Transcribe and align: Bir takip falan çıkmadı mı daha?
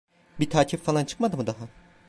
Bir 0.39 0.49
takip 0.49 0.81
falan 0.85 1.05
çıkmadı 1.05 1.37
mı 1.37 1.47
daha? 1.47 1.69